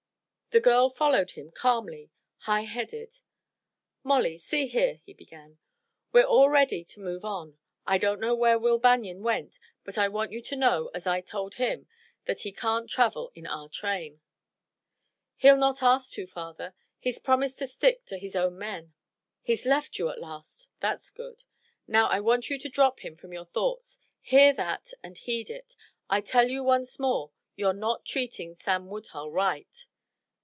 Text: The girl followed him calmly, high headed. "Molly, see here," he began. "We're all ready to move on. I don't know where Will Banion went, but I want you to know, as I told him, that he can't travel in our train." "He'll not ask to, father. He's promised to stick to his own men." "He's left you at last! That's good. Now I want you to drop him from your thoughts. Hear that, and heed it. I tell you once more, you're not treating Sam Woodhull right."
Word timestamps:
The 0.53 0.59
girl 0.59 0.89
followed 0.89 1.31
him 1.31 1.49
calmly, 1.49 2.11
high 2.39 2.63
headed. 2.63 3.19
"Molly, 4.03 4.37
see 4.37 4.67
here," 4.67 4.95
he 5.05 5.13
began. 5.13 5.59
"We're 6.11 6.25
all 6.25 6.49
ready 6.49 6.83
to 6.83 6.99
move 6.99 7.23
on. 7.23 7.57
I 7.87 7.97
don't 7.97 8.19
know 8.19 8.35
where 8.35 8.59
Will 8.59 8.77
Banion 8.77 9.23
went, 9.23 9.57
but 9.85 9.97
I 9.97 10.09
want 10.09 10.33
you 10.33 10.41
to 10.41 10.55
know, 10.57 10.91
as 10.93 11.07
I 11.07 11.21
told 11.21 11.55
him, 11.55 11.87
that 12.25 12.41
he 12.41 12.51
can't 12.51 12.89
travel 12.89 13.31
in 13.33 13.47
our 13.47 13.69
train." 13.69 14.19
"He'll 15.37 15.55
not 15.55 15.81
ask 15.81 16.11
to, 16.15 16.27
father. 16.27 16.73
He's 16.99 17.17
promised 17.17 17.57
to 17.59 17.67
stick 17.67 18.03
to 18.07 18.17
his 18.17 18.35
own 18.35 18.57
men." 18.57 18.93
"He's 19.41 19.65
left 19.65 19.97
you 19.97 20.09
at 20.09 20.19
last! 20.19 20.67
That's 20.81 21.11
good. 21.11 21.45
Now 21.87 22.07
I 22.09 22.19
want 22.19 22.49
you 22.49 22.59
to 22.59 22.67
drop 22.67 22.99
him 23.05 23.15
from 23.15 23.31
your 23.31 23.45
thoughts. 23.45 23.99
Hear 24.19 24.51
that, 24.55 24.91
and 25.01 25.17
heed 25.17 25.49
it. 25.49 25.77
I 26.09 26.19
tell 26.19 26.49
you 26.49 26.61
once 26.61 26.99
more, 26.99 27.31
you're 27.55 27.71
not 27.71 28.03
treating 28.03 28.53
Sam 28.55 28.87
Woodhull 28.87 29.31
right." 29.31 29.87